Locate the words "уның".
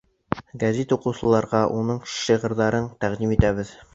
1.81-2.01